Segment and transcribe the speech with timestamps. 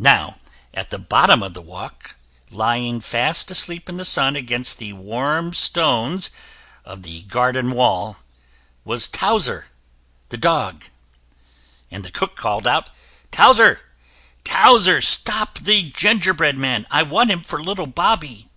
[0.00, 0.40] Now
[0.74, 2.16] at the bottom of the walk,
[2.50, 6.30] lying fast asleep in the sun against the warm stones
[6.84, 8.16] of the garden wall,
[8.84, 9.68] was Towser,
[10.30, 10.86] the dog.
[11.92, 12.90] And the cook called out:
[13.30, 13.80] "Towser,
[14.42, 16.84] Towser, stop the gingerbread man!
[16.90, 18.48] I want him for little Bobby."